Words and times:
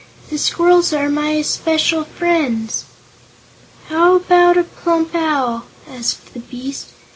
"The 0.31 0.39
squirrels 0.39 0.93
are 0.93 1.09
my 1.11 1.33
especial 1.33 2.05
friends." 2.05 2.85
"How 3.87 4.15
about 4.15 4.57
a 4.57 4.63
plump 4.63 5.13
owl?" 5.13 5.65
asked 5.87 6.33
the 6.33 6.39
beast. 6.39 6.87